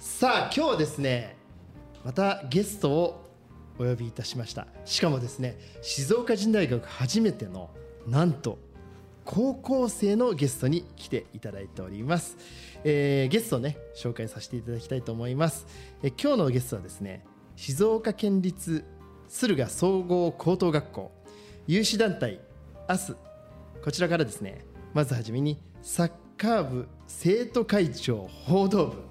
[0.00, 1.36] さあ今日はですね
[2.06, 3.22] またゲストを
[3.78, 4.66] お呼びいたしました。
[4.86, 7.68] しかもですね静岡人大学初めての
[8.06, 8.58] なんと
[9.26, 12.38] 高校生のゲストに来ていただいております、
[12.82, 15.66] えーゲストをね紹介させていただきたいと思います、
[16.02, 17.22] えー今日のゲストはですね
[17.54, 18.86] 静岡県立
[19.28, 21.12] 駿河総合高等学校
[21.66, 22.40] 有志団体
[22.88, 23.14] 明日
[23.84, 29.09] こちらからですねまずはじめにサッカー部生徒会長報道部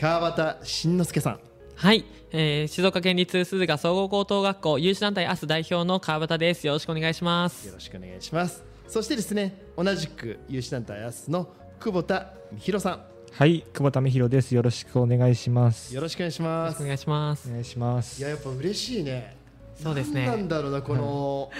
[0.00, 1.40] 川端慎之介さん
[1.76, 6.66] はい、えー静岡県立鈴鹿総合高等学校有志団体明日代表の川端です。
[6.66, 7.66] よろしくお願いします。
[7.66, 14.54] よろしくお願いしますそしてですね同じく有志団体明日の久保田美弘さはい、久保田美弘です。
[14.54, 15.92] よろしくお願いします。
[15.92, 17.48] んよろしくお願いしますお願いします。
[17.50, 18.20] お願いします。
[18.20, 19.36] いややっぱ嬉しいね
[19.74, 21.50] そうですね何なんだろうなこの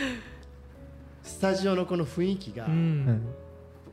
[1.22, 3.22] スタジオのこの雰囲気が、う、うんん、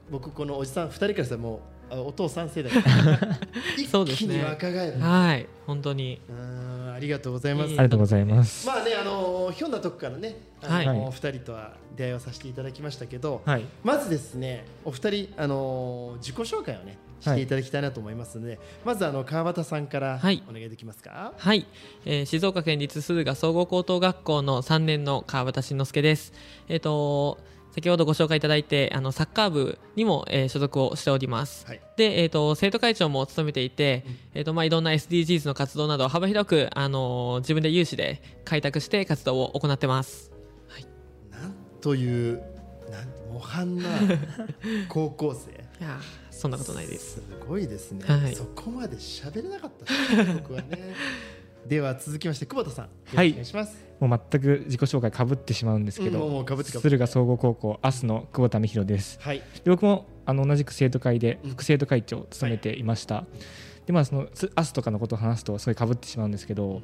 [0.09, 2.71] 僕このおじさん2人からしたらもうあお父さん世代。
[3.89, 4.35] そうですね。
[4.35, 6.21] 一気に若返る、はい、本当に。
[6.29, 7.69] うんありがとうございます。
[7.69, 8.65] いいありがとうございます。
[8.65, 10.99] まあねあのひょんなとこからねあの、はい。
[11.07, 20.41] お二人とは出会いをさせていただきましたけど、はい、まずですねお二人あの自己紹介をねしていただきたいなと思いますので、まずあの川端さんからはい。
[20.49, 21.33] お願いできますか？
[21.37, 21.67] はい、
[22.05, 26.33] えー静岡県立鈴鹿総合高等学校の3年の川端慎之介です。
[26.67, 27.37] えっ、と
[27.77, 31.63] 先ほどご紹介いただいてあのサッカー部にも、えー所属をしております。
[31.67, 31.81] はい。
[31.95, 40.31] で、えー、と生徒会長も務めていて、えーとまあ、いろんな SDGs の活動など幅広く、あのー自分で有志で開拓して活動を行ってます。
[41.29, 42.41] なんという
[42.89, 43.83] なん模範な
[44.89, 45.51] 高校生。
[45.51, 47.17] いやーそんなことないです。
[47.17, 48.03] すごいですね。
[48.07, 49.71] はいそこまで喋れなかっ
[50.15, 50.95] た僕はね。
[51.67, 53.31] では続きまして久保田さん、はい。
[53.31, 53.85] お願いします。
[53.99, 56.89] もう全く自己紹介かぶってしまうんですけど、うんもうもう被って被って。
[56.89, 59.19] 駿河総合高校明日の久保田美弘です。
[59.21, 59.39] はい。
[59.39, 61.51] で僕もあの同じく生徒会でうん。
[61.51, 63.25] 副生徒会長を務めていました。
[63.85, 66.81] でまあそのす明日とかのことを話すとすごいかぶってしまうんですけど、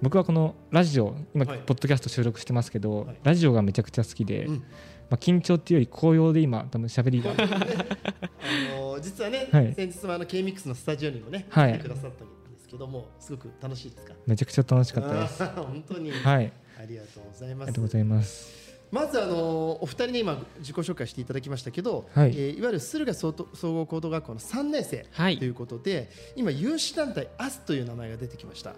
[0.00, 1.58] 僕はこのラジオ今、はい。
[1.58, 3.16] ポッドキャスト収録してますけど、はい。
[3.24, 4.54] ラジオがめちゃくちゃ好きで、うん。
[4.54, 4.62] ま
[5.10, 7.32] あ緊張っていうより高揚で今多分喋りが。
[7.36, 9.74] あの実はね、はい。
[9.74, 11.72] 先日もあの K ミックスのスタジオにもね、はい。
[11.74, 12.41] 来てくださったんです
[12.72, 14.14] けども、すごく楽しいですか？
[14.26, 15.44] めちゃくちゃ楽しかったです。
[15.54, 17.66] 本当に、はい、ありがとうございあます。
[17.66, 18.62] りがとうございます。
[18.90, 28.74] まずあのお二人に今自己紹介していただきましたけど、はいいえーいわゆる駿河総と総合高等学校の3年生はいということで、今有志団体アスという名前が出てきました。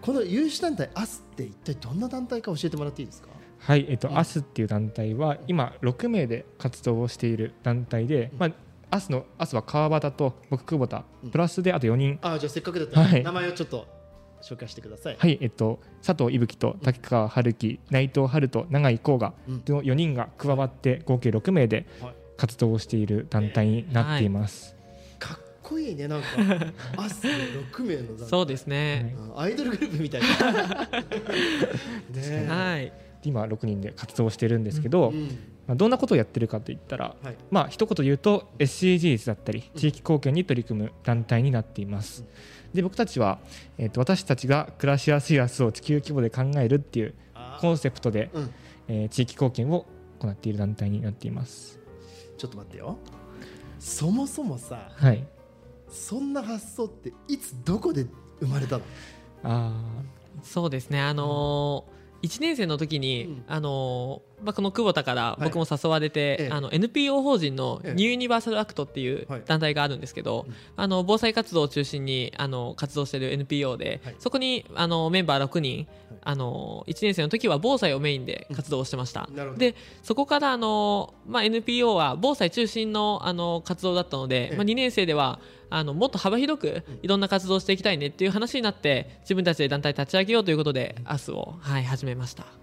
[0.00, 3.28] この有志団体アスって一体どんな団体か教えてもらっていいですか？
[3.60, 8.52] はい、えっと、うんアスっていう団体は今6名で活動をしている団体で、うんまあ
[8.92, 11.04] アスのアスは川端と僕久保田。
[11.24, 11.30] うん。
[11.30, 13.22] プラスであと4人、あーじゃあせっかくだったら、はい。
[13.24, 13.86] 名前をちょっと
[14.42, 15.16] 紹介してください。
[15.18, 19.54] はい、えっと佐藤伊吹と竹川春樹、内藤春と永井光がうん。
[19.66, 22.14] の4人が加わって合計6名ではい。
[22.36, 24.76] 活動をしている団体になっています。
[25.18, 26.26] かっこいいねなんか。
[26.98, 27.28] アスで
[27.72, 28.26] 6名の団体。
[28.26, 29.16] そうですね。
[29.34, 29.40] うん。
[29.40, 30.20] アイドルグループみたい。
[30.36, 30.82] な。
[30.82, 30.96] ね
[32.20, 32.46] え。
[32.46, 32.92] はい。
[33.22, 35.30] で今6人で活動をしているんですけど、うん
[35.66, 37.36] まあ、どんなことをやってるかといったら、はい。
[37.50, 42.24] まあ一言言うと SCGs だったり地域貢献に取り組む団体になっています。
[42.74, 43.38] で僕たちは、
[43.78, 47.14] えー、と私たちが暮らしやすい明日を地球規模で考えるっていう
[47.60, 48.50] コンセプトで、うん。
[48.88, 49.86] えー地域貢献を
[50.18, 51.78] 行っている団体になっています。
[52.36, 52.98] ちょっと待ってよ。
[53.78, 55.24] そもそもさ、はい、
[55.88, 58.06] そんな発想っていつどこで
[58.40, 58.84] 生まれたの？
[59.44, 59.72] あ
[60.42, 61.00] そうですね。
[61.00, 66.48] あのー1年生の時に、うんあのーまあ、この久保田から僕も誘われて、ええ。
[66.50, 67.94] あの NPO 法人のええ。
[67.94, 69.42] ニューユニバーサルアクトっていうはい。
[69.46, 70.54] 団体があるんですけど、うん。
[70.76, 74.16] あの防災活動を中心にあの活動している NPO で、はい。
[74.18, 75.86] そこにあのメンバー6人、
[76.22, 79.28] あの1年生の時は防災をメインで活動をしてました。
[79.56, 84.56] でそこからあの、まあ、NPO は防災中心のあの活動だったので、ええ。
[84.56, 85.40] まあ、2年生では
[85.70, 92.61] あのもっと幅広くいろんな活動をしていきたいねっていう話になって自分たちで団体立ち上げようということで明日を、はい、始めました。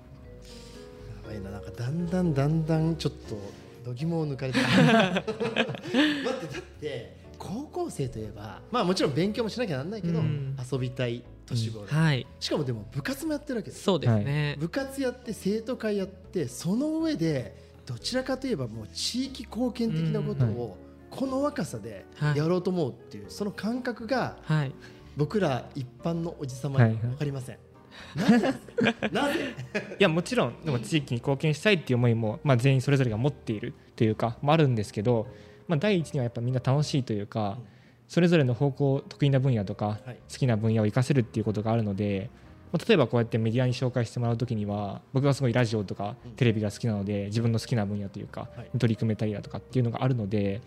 [1.30, 3.38] やばいななんかだんだんだんだんちょっと
[3.86, 10.58] 度肝を抜かれて 待ってだって高校生といえばまあもちろん勉強もしなきゃなんないけど、うん。
[10.72, 13.84] 遊びたい年頃、はい、しかもでも部活もやってるわけです。
[13.84, 14.58] そうですね。
[14.60, 17.56] 部活やって生徒会やってその上で
[17.86, 20.78] どちらかといえばもう地域貢献的なことを
[21.10, 22.38] ここの若さではい。
[22.38, 24.72] やろうと思うっていう、その感覚がはい。
[25.16, 27.02] 僕ら一般のおじさまにはいはい。
[27.02, 27.69] 分かりません、なぜ
[29.12, 29.54] なぜ？
[30.00, 35.28] いやもちろんでも地域に貢献したいっていう思いも、まあ、全員それぞれが持っているというか、まあ、あるんですけど、
[35.68, 37.66] まあ、第一にはやっぱみんな楽しいというか、うん。
[38.08, 40.18] それぞれの方向得意な分野とか、はい。
[40.32, 42.30] 好きな分野を活かせるっていうことがあるので、
[42.72, 46.32] まあ、例えばこうやってメディアに紹介してもらう時には僕はすごいラジオとかうん。
[46.32, 48.78] テレビが好きなので自分の好きな分野というかはい。
[48.78, 50.62] 取り組めたりだとかっていうのがあるので、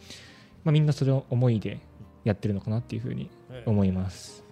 [0.64, 1.80] まあ、みんなそれを思いで
[2.24, 3.28] やってるのかなっていうふうに
[3.66, 4.44] 思います。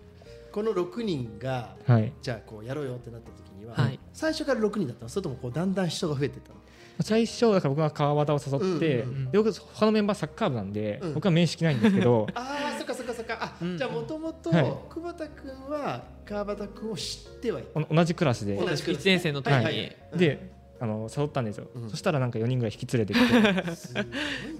[0.52, 2.12] この6人がはい。
[2.20, 3.98] じゃあこうやろうよってなった時には、はい。
[4.12, 5.08] 最初から6人だったの？
[5.08, 6.56] それともこうだんだん人が増えていったの？
[7.02, 9.30] 最初だから僕は川端を誘って、うんうんうん。
[9.30, 11.14] で僕他のメンバーサッカー部なんで、うん。
[11.14, 12.26] 僕は面識ないんですけど。
[12.34, 13.38] ああそっかそっかそっか。
[13.40, 14.64] あ、うんじゃあもともとはい。
[14.88, 18.56] 久保田君は川端君を知ってはいお同じクラスで。
[18.56, 19.96] 同じクラス1年生の時に、はいはい。
[20.16, 21.90] であの誘ったんですよ、うん。
[21.90, 24.06] そしたらなんか4人ぐらい引き連れてきて。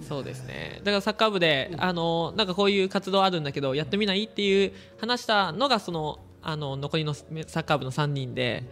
[0.07, 0.79] そうですね。
[0.83, 8.63] だからサッカー部で、あのなんかこういう活動あるんだけどやってみないっていう話したのがそのあの残りのサッカー部の3人で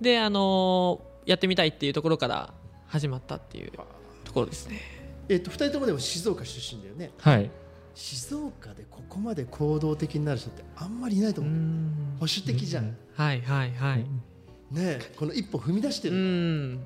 [0.00, 2.54] であのやってみたいっていうところから
[2.86, 3.72] 始まったっていう
[4.24, 4.80] ところですね。
[5.28, 7.10] えっと2人ともでも静岡出身だよね。
[7.18, 7.50] はい。
[7.94, 11.52] 静岡でここまで行動的になる人ってあんまりいないと思う、
[12.18, 14.06] 保守的じゃん、ねはいはいはい
[14.76, 16.80] えこの一歩踏み出してうる、ん。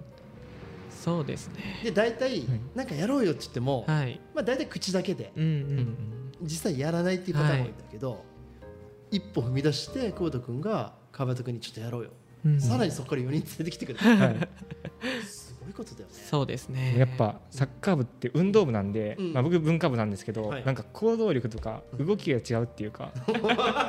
[0.90, 1.80] そうですね。
[1.84, 2.48] で大体い。
[2.74, 4.20] なんかやろうよって言っても、はい。
[4.34, 5.52] まあ、大体口だけでうんううん。
[5.78, 5.96] ん
[6.42, 8.24] 実際やらないっていうパターンが多いんだけど、
[9.10, 12.10] 一歩踏み出して久保田君が川端君にちょっとやろうよ、
[12.44, 12.60] うん。
[12.60, 14.08] さらにそこから4人連れてきてくれた。
[14.08, 14.36] はい。
[15.24, 16.14] すごいことだよね。
[16.14, 16.98] そうですね。
[16.98, 19.32] やっぱサッカー部って運動部なんで、うん。
[19.32, 20.64] まあ、僕文化部なんですけど、はい。
[20.64, 23.12] なんか行動力とか動きが違うっていうか、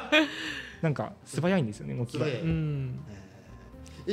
[0.81, 2.25] なんか素早いんですよね動きが。
[2.25, 2.99] 素早いうん。
[3.09, 3.13] え。
[3.13, 3.26] じ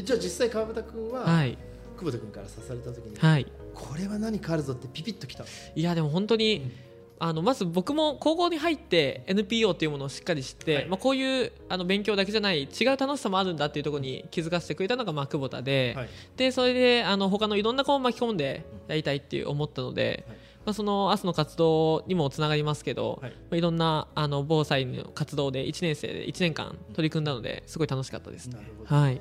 [0.00, 1.58] ゃあ実際川端君は、はい。
[1.96, 3.46] 久保田君から刺された時に、はい。
[3.74, 5.44] これは何かあるぞってピピッときた
[5.74, 6.70] いやでも本当に、
[7.18, 10.86] あのまず僕も高校に入って NPO っていうものをしっかり知って、はい。
[10.86, 16.08] まあ、こういうあの勉強だけじゃない違う楽しさもあるんだっていうところに気づかせてくれたのがまあ久保田で,、はい。
[16.36, 20.36] でそれであの他のいろんな子を巻き込んでやりたいっていう思ったので、はい。
[20.66, 23.30] まあ、その明日の活動にもつながりますけど、はい。
[23.30, 28.48] いまあ、いろんなあの防災の活動で1年生で1年間取り組んだのですごい楽しかったです。
[28.48, 28.56] ね。
[28.56, 29.20] なるほど、はい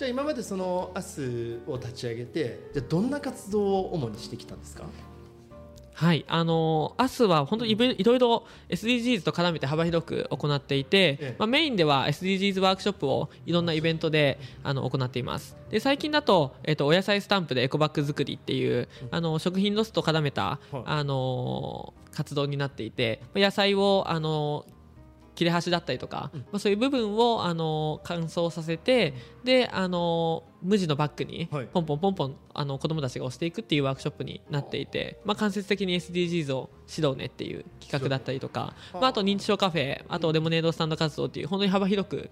[0.00, 4.84] じゃあ今までそのアスを立ち上げてじゃあどんな活動を主にしてきたんですか？
[5.92, 11.36] はい、あのー、明日は本当にいろいろ SDGs と絡めて幅広く行っていて、ええ。
[11.38, 15.54] まあ、メインでは SDGs ワークショップをいろんなイベントであの行っています。
[15.68, 20.82] で最近だと,、えっとお野菜スタンプでエコバッグ作りっていう、あの食品ロスと絡めた、はい。
[20.86, 24.79] あのー活動になっていてまあ野菜を、あのー
[25.40, 31.66] 切れ端だったりとか、まあ、そういう部分を、あのー乾燥させてで、あのー無地のバッグにはい。
[31.72, 42.28] ポンポンポンポンあの子供たちが押していくっていうワークショップになっていて、まあ、間接的に SDGs を指導ねっていう企画だったりとか、まあ、あと認知症カフェあとレモネードスタンド活動っていう本当に幅広く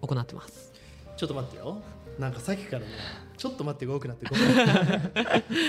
[0.00, 0.72] 行ってます。
[1.16, 1.80] ちょっと待ってよ。
[2.18, 2.86] なんかさっきからね
[3.38, 4.26] ちょっと待ってが多くなって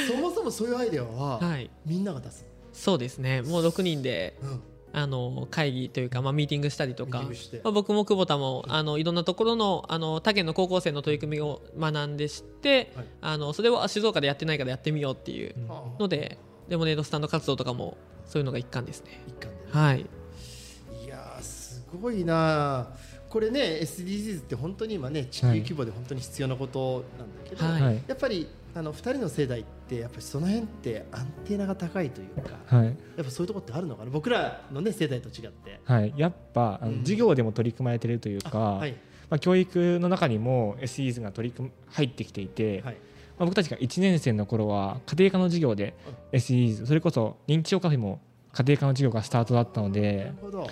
[0.08, 1.70] そもそもそういうアイデアは、はい。
[1.86, 3.44] みんなが出す、そうですね。
[3.44, 4.62] もう6人でうん、
[4.94, 7.24] あの会議というか、まあ、ミーティングしたりとか
[7.64, 13.06] まあ、僕も久保田もあのいろんなところのあの他県の高校生の取り組みを学んで知って、はい。
[13.22, 19.22] あのそれをあ静岡でやってないからやってみようっていうあのでレモネードスタンド活動とかもそういうのが一環ですね。
[19.28, 20.02] 一環はい。
[20.02, 22.90] いやーすごいな。
[23.30, 27.82] これね SDGs って本当に今ね地球規模で本当に必要なことなんだけど、はい。
[27.82, 28.04] はい。
[28.08, 32.86] やっぱりあの2人の世代ってやっぱりその辺ってアンテナが高いというかはい。
[32.86, 34.12] やっぱそういうところってあるのかな？
[34.12, 35.82] 僕らのね世代と違って。
[35.84, 37.00] はい、やっぱうん。
[37.00, 38.94] 授業でも取り組まれてるというか、はい。
[39.30, 42.96] まあ、教育の中にも SEs が取り組む入ってきていて、はい。
[43.40, 45.94] まあ、僕たちが1年生の頃は家庭科の授業で
[46.32, 48.22] SEs それこそ認知症カフェも
[48.54, 50.68] 家庭科の授業がスタートだったのなでるほど。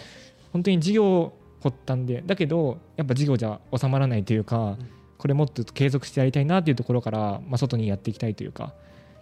[0.54, 8.74] 本当に授業発端でだけどやっぱ授業じゃ収まらないというか、うんこれもっと継続してやりたいなっていうところから、まあ、外にやっていきたいというか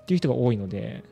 [0.04, 1.04] っていう人が多いので。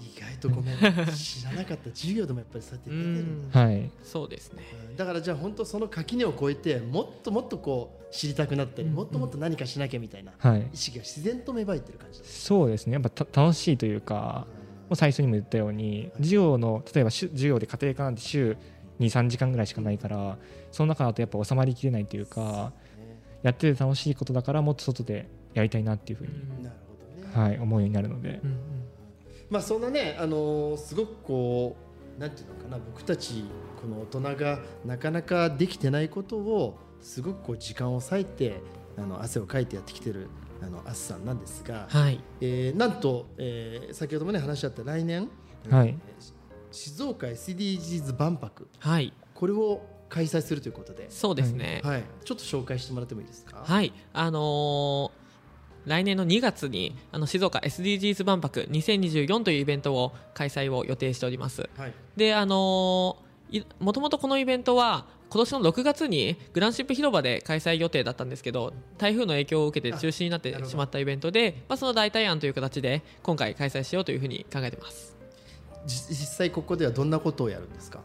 [0.00, 0.76] 意外とごめん
[1.14, 3.90] 知らなかった授業でもやっぱりそうやってう出てるんはい。
[4.02, 4.62] そうですね。
[4.90, 4.96] うん。
[4.96, 8.94] だからじゃあ本当その垣根を越えてもっともっとこう知りたくなったり、うん。
[8.94, 10.70] もっともっと何かしなきゃみたいなはい。
[10.72, 12.94] 意識が自然と芽生えてる感じです、そうですね。
[12.94, 14.46] やっぱた楽しいというか
[14.88, 18.56] もう最初にも言ったように授業の例えば週授業で家庭科なんて週
[19.00, 20.38] 23時間ぐらいしかないから
[20.70, 22.83] その中だとやっぱ収まりきれないというかね
[23.44, 26.32] やってて楽しいことだからもっと外でやりたいなっていうふうに、
[26.64, 28.40] なるほどね、はい、思うようになるので。
[28.42, 28.58] うんうん。
[29.50, 31.76] まあそんなねあのーすごくこ
[32.16, 33.44] うなんていうのかな僕たち
[33.80, 38.60] この大人がなかなかできてないことをすごくこう時間を割いて
[38.96, 40.28] あの汗をかいてやってきてる
[40.62, 42.20] あのアスさんなんですが、はい。
[42.40, 45.28] えーなんと、えー先ほどもね話し合った来年
[45.68, 45.94] はい。
[46.70, 48.68] 静岡 SDGs 万博。
[48.78, 49.12] はい。
[49.34, 49.82] これを
[50.14, 53.62] 開催するということで、そうですねはい、ちょっと紹介してもらってもいいですか？
[53.64, 55.24] はい、あのー
[55.86, 61.68] 来年の2月にあの静岡 SDGs 万博2024というイベントを開催を予定しております。
[61.76, 63.18] はい、で、あの
[63.80, 75.14] もともとこのイベントは今年の6月にグランシップ広場で開催予定だったんですけど台風の影響を受けて中止になってしまったイベントで、まあ、その代替案という形で今回開催しようというふうに考えてます。
[75.84, 78.00] じ実際ここではどんなことをやるんですか？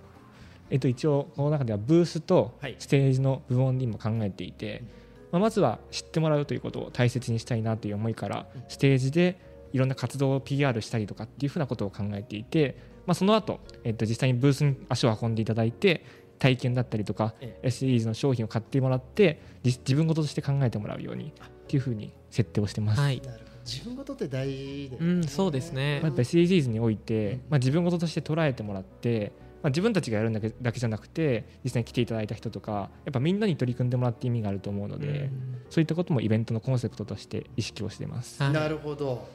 [0.70, 2.76] えっと、一応この中ではブースとはい。
[2.80, 4.84] ステージの部門にも考えていて、
[5.32, 9.40] まあ、まずは知ってもらうということを大切にしたいなという思いからステージで
[9.74, 16.04] いろんな活動を PR したりとかっていうふうなことを考えていて、まあ、その後、えっと実際にブースに足を運んでいただいて
[16.40, 21.32] 体験だったりとかえ SDGs の商品を買ってもらってじ自分事として考えてもらうようにっ
[21.68, 23.02] ていうふうに設定をしてます。
[23.02, 23.50] はい、なるほど。
[23.66, 25.08] 自分事って大事だよね。
[25.14, 26.00] うん、そうですね。
[26.02, 35.30] まあ、やっぱ SDGs において、まあ、自分事として捉えてもらって、まあ、自分たちがやるだけだけじゃなくて実際に来ていただいた人とかやっぱみんなに取り組んでもらって意味があると思うので、
[35.70, 38.42] そういったこともイベントのコンセプトとして意識をしています。
[38.42, 39.28] はいなるほど。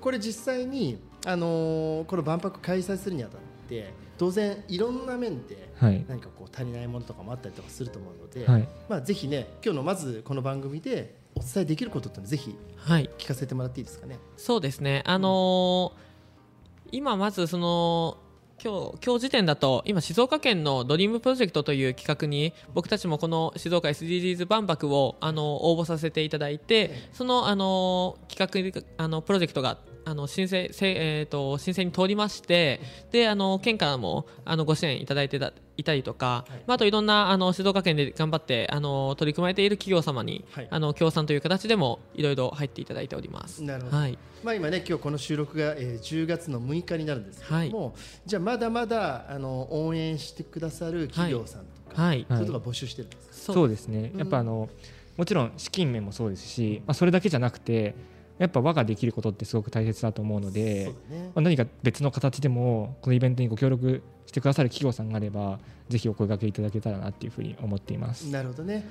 [0.00, 14.18] これ実際にあのーこの万博開催するにあたって当然いろんな面ではい、何かこう足りないものとかもあったりとかすると思うので、はいまあぜひね今日のまずこの番組でお伝えできることっていうのをぜひはい聞かせてもらっていいですかね？
[14.36, 16.10] そうですね、あのー
[16.92, 18.18] 今まずその
[18.62, 32.80] 今日今日時点だと今静岡県のドリームプロジェクトという企画に僕たちもこの静岡 SDGs 万博をあの応募させていただいてそのあの企画あのプロジェクトがあの申請せえー、と申請に通りまして
[33.12, 40.68] であの県からもあのご支援いただいてたいたりとか、まあ、あといろんなあの静岡県で頑張ってあの取り組まれている企業様に、はい。
[40.70, 43.62] あの協賛という形でもいろいろ入っていただいております。
[43.62, 43.96] なるほど。
[43.96, 44.18] はい。
[44.44, 47.94] まあ今ね今日この収録が、えー10月の6日になるんですけれども、
[48.26, 54.12] じゃあまだまだあの応援してくださる企業さんとか、はい、そういうとこが募集してるんですそうですね。
[54.16, 54.68] やっぱあの、
[55.16, 57.94] もちろん資金面もそうですし、まあ、それだけじゃなくて
[58.40, 61.30] やっぱ輪ができることってすごく大切だと思うのでね。
[61.34, 65.58] まあ、何か別の形でもこのイベントにご協力してくださる企業さんがあれば
[65.90, 68.30] ぜひお声掛けいただけたらなっていうふうに思っています。
[68.30, 68.86] なるほどね。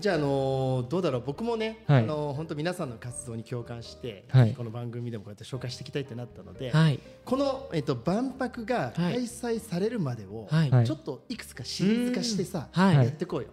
[0.00, 1.22] じゃあ、あのーどうだろう。
[1.26, 2.04] 僕もね、はい。
[2.04, 4.54] あのー本当皆さんの活動に共感して、はい。
[4.54, 7.00] この番組でもこうやって紹介していきたいってなったので、はい。
[7.24, 10.48] この、えっと万博が開催されるまでを、
[10.84, 12.94] ちょっといくつかシリーズ化してさ、はい。
[12.94, 13.48] やっていこうよ。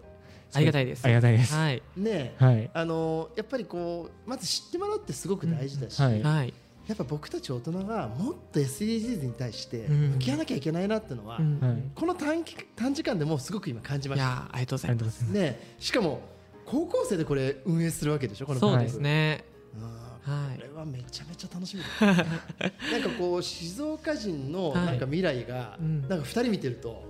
[0.52, 1.04] ありがたいです。
[1.04, 1.54] ありがたいです。
[1.54, 1.82] はい。
[1.96, 2.70] ねえはい。
[2.72, 6.22] あのーやっぱりこうまず知ってもらうってすごく大事だし、うんはい。
[6.22, 6.54] はい。
[6.86, 10.10] やっぱ僕たち大人がもっと SDGs に対してうん。
[10.12, 11.60] 向き合わなきゃいけないなっていうのは、うん。
[11.60, 11.82] はい。
[11.94, 14.28] この短期短時間でもうすごく今感じまいした。
[14.28, 15.20] やーありがとうござありいます。
[15.20, 15.54] がとうございます。
[15.54, 16.20] ねえしかも
[16.64, 19.44] 高校生でこれ運営するわけでしょこのそうですね。
[19.76, 20.56] うんはい。
[20.58, 24.86] これはめちゃめちゃ楽しみだな んかこう静岡人のはい。
[24.86, 26.00] なんか未来がうん。
[26.08, 27.04] なんか二人見てると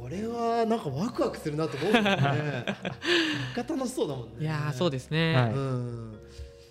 [0.00, 2.12] これはなんかワクワクするなと思うもんね。
[3.56, 4.32] 楽しそうだもんね。
[4.40, 5.34] いやーそうですね。
[5.34, 5.52] はい。
[5.52, 6.18] うん。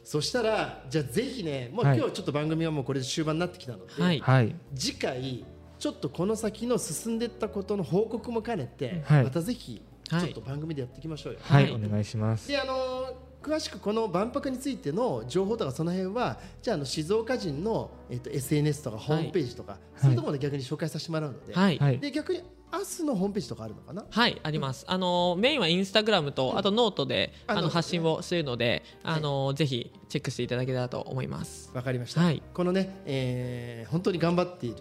[0.03, 1.97] そしたらじゃあぜひねもうはい。
[1.97, 4.19] 今日ちょっと番組はもうこれで終盤になってきたので、はい。
[4.19, 4.55] はい。
[4.75, 5.45] 次回
[5.79, 9.23] ちょっとこの先の進んでいったことの報告も兼ねて、はい。
[9.23, 11.39] またぜひちょはいっと番組でやっていきましょうよ。
[11.41, 11.63] はい。
[11.63, 11.73] はい。
[11.73, 12.47] お願いします。
[12.47, 21.97] であの詳しくこの万博についての情報とかその辺はじゃああの静岡人の、えっと SNS とかホームページとか、そういうところで逆に紹介させてもらうので。
[21.99, 22.41] で逆に
[22.73, 24.05] 明日のホームページとかあるのかな？
[24.09, 24.85] はいあります。
[24.87, 31.71] あのメインはインスタグラムとあとノートであのあノートね発信をしているのであのぜひチェックしていただけたらと思います。
[31.73, 32.43] わかりました、はい。
[32.53, 34.75] このね、えー本当に頑張っている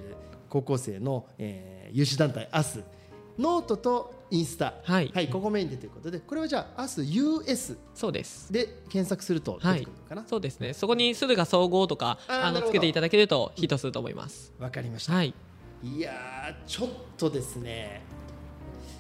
[0.49, 2.67] 高校生の、えー有志団体明日
[3.39, 4.75] ノートとインスタ。
[4.83, 5.29] はい。
[5.29, 6.19] ここメインでということで。
[6.19, 8.53] これはじゃあ明日 US そうです。
[8.53, 10.25] で検索すると出てくるのかな？
[10.27, 10.73] そうですね。
[10.73, 14.53] そこに駿河総合とかあのつけていただけるとヒットすると思います。
[14.59, 15.35] わ、かりました、はい
[15.85, 18.03] いやーちょっとですね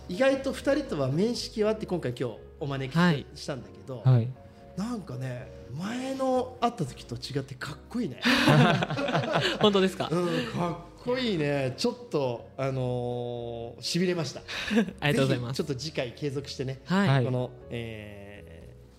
[0.08, 3.26] 意外と2人とは面識はあって今回今日お招きはい。
[3.34, 4.28] したんだけど、はい。
[4.76, 8.20] なんかね前の会った時と違ってかっこいいね、
[9.60, 10.08] 本当ですか？
[10.10, 11.74] うん、かっこいいね。
[11.76, 14.40] ちょっとあのー、しびれました。
[15.00, 15.56] ありがとうございます。
[15.56, 17.08] ちょっと次回継続してね、はい。
[17.08, 18.54] はいこの、えー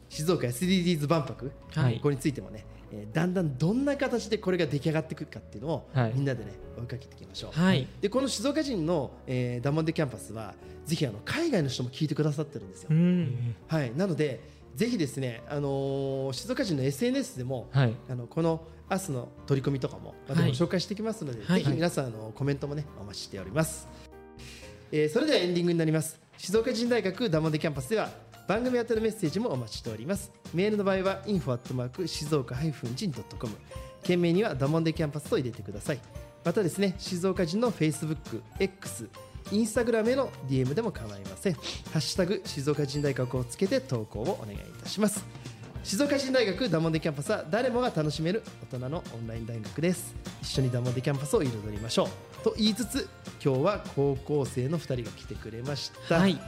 [0.07, 1.95] 静岡 SDGs 万博、はい。
[1.95, 6.11] ここについてもね、えーだんだんどんな形でこれが出来上がっていくかっていうのを、はい。
[6.15, 7.59] みんなでね追いかけていきましょう。
[7.59, 7.87] はい。
[8.01, 10.53] でこの静岡人の、えーダモンデキャンパスは
[10.85, 12.89] ぜひあの海外の人も聞いてくださってるんですよ。
[12.91, 13.55] うん。
[13.67, 14.39] はい、なので
[14.75, 17.93] ぜひですね、あのー静岡人の SNS でもはい。
[18.09, 20.51] あのこの明日の取り組みとかもまたごはい。
[20.51, 21.63] 紹介していきますので、はい。
[21.63, 23.87] ぜひ皆さんあのコメントもねお待ちしております、
[24.91, 26.19] えーそれではエンディングになります。
[26.37, 28.09] 静岡人大学ダモンデキャンパスでは
[28.47, 30.31] 番組宛てのメッセージもお待ちしております。
[30.53, 33.53] メールの場合は info 静岡人 .com
[34.03, 35.99] 件名にはダモンデキャンパスと入れてください。
[36.43, 39.09] またですね静岡人の FacebookX
[39.51, 41.53] インスタグラムへの DM でも構いません。
[41.53, 41.59] ハ
[41.95, 45.25] ッシュタグ静岡人大学をつけて投稿をお願いいたします。
[45.83, 50.15] 静岡人大学ダモンデキャンパスは誰もが楽しめる大人のオンライン大学です。
[50.41, 52.07] 一緒にダモンデキャンパスを彩りましょう。
[52.43, 53.07] と言いつつ
[53.43, 56.39] 今日は高校生の2人が来てくれました、はい。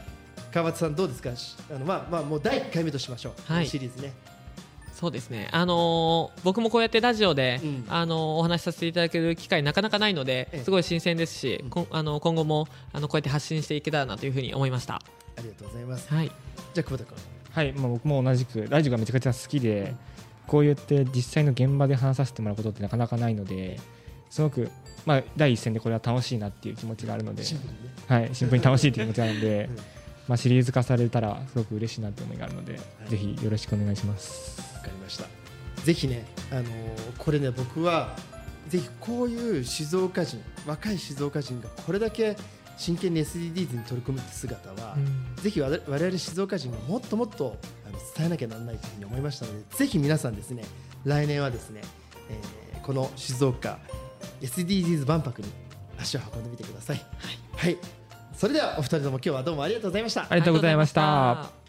[0.58, 1.36] 川端さんどうですか？
[1.36, 3.68] しあのまあまあもう第1回目としましょう、はい。
[3.68, 4.14] シリーズね。
[4.94, 7.86] そうですね、あのー僕もこうやってラジオで、うん。
[7.88, 10.64] あのーお話しさせていただける機会なかなかないのでええ。
[10.64, 11.88] すごい新鮮ですし、うん。
[11.92, 14.96] あの今後もあのこうやって発信していけたらなというふうに思いました。
[14.96, 15.02] あ
[15.42, 16.12] りがとうございます。
[16.12, 16.34] はい、じゃ
[16.80, 17.16] あ久保田君。
[17.52, 19.94] はい、まあ、僕も同じくラジオがめちゃくちゃ好きで
[20.48, 23.80] こう言って実際の現場で話させてもらうことってなかなかないので
[24.32, 24.70] すごく、
[25.06, 27.90] まあ、第一線でこれは楽しいなっていう気持ちがあるので、シンプルにね。
[28.08, 29.78] はい、シンプルに楽しいという気持ちがあるのでうん、
[30.28, 33.10] まあ、シリーズ化されたらすごく嬉しいなって思いがあるので、い。
[33.10, 34.62] ぜひよろしくお願いします。
[34.76, 35.26] わかりました。
[35.84, 36.68] ぜひね、あのー
[37.18, 38.16] これね僕は
[38.68, 42.36] ぜひこういう静岡人若い静岡人がこれだけ
[42.78, 44.96] 真剣に SDGs に取り組むって姿は、
[45.38, 47.58] ぜひ我々我々静岡人がもっともっと
[47.88, 50.64] あの伝えなきゃならないというふうに思いましたのでぜひ皆さんですね
[51.06, 51.82] 来年はですね、
[52.30, 53.80] えーこの静岡
[54.40, 55.50] SDGs 万博に
[56.00, 57.06] 足を運んでみてください。
[57.58, 57.78] はい、
[58.38, 60.28] それではお二人とも今日はどうもありがとうございました。
[60.30, 61.67] ありがとうございました